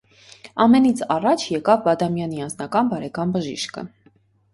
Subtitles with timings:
[0.63, 3.85] Ամենից առաջ եկավ Բադամյանի անձնական բարեկամ բժիշկը: